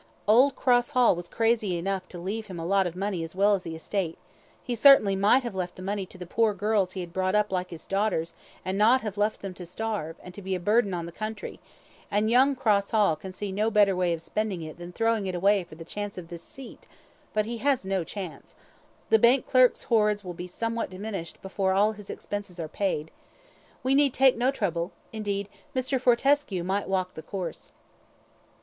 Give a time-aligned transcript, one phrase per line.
[0.27, 3.53] Old Cross Hall was crazy enough to leave him a lot of money as well
[3.53, 4.17] as the estate;
[4.63, 7.51] he certainly might have left the money to the poor girls he had brought up
[7.51, 8.33] like his daughters,
[8.65, 11.59] and not have left them to starve, and to be a burden on the country;
[12.09, 15.27] and young Cross Hall can see no better way of spending it than in throwing
[15.27, 16.87] it away for the chance of this seat
[17.31, 18.55] but he has no chance.
[19.11, 23.11] The bank clerk's hoards will be somewhat diminished before all his expenses are paid.
[23.83, 26.01] We need take no trouble indeed, Mr.
[26.01, 27.69] Fortescue might walk the course."